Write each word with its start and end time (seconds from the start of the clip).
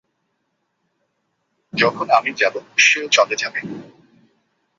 যখন 1.73 2.07
আমি 2.09 2.31
যাবো, 2.33 2.59
সেও 2.77 3.07
চলে 3.07 3.35
যাবে। 3.35 3.59